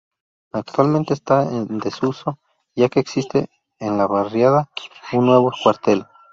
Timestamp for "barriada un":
4.07-5.27